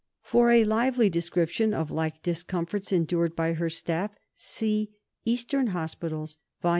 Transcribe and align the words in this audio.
For 0.23 0.49
a 0.49 0.63
lively 0.63 1.11
description 1.11 1.75
of 1.75 1.91
like 1.91 2.23
discomforts 2.23 2.91
endured 2.91 3.35
by 3.35 3.53
her 3.53 3.69
staff, 3.69 4.09
see 4.33 4.89
Eastern 5.25 5.67
Hospitals, 5.67 6.39
vol. 6.59 6.69